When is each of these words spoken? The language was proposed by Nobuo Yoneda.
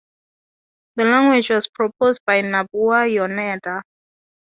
The 0.95 1.05
language 1.05 1.51
was 1.51 1.67
proposed 1.67 2.21
by 2.25 2.41
Nobuo 2.41 3.05
Yoneda. 3.07 3.83